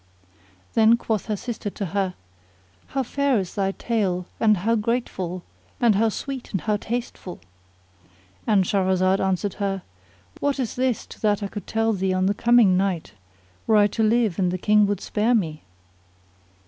[0.69, 2.15] [FN#48] Then quoth her sister to her,
[2.87, 5.43] "How fair is thy tale, and how grateful,
[5.79, 7.39] and how sweet and how tasteful!"
[8.47, 9.83] And Shahrazad answered her,
[10.39, 13.13] "What is this to that I could tell thee on the coming night,
[13.67, 15.61] were I to live and the King would spare me?"